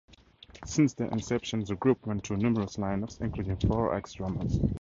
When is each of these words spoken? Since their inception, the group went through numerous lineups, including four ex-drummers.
Since 0.65 0.95
their 0.95 1.09
inception, 1.09 1.63
the 1.63 1.75
group 1.75 2.07
went 2.07 2.25
through 2.25 2.37
numerous 2.37 2.77
lineups, 2.77 3.21
including 3.21 3.57
four 3.57 3.93
ex-drummers. 3.93 4.57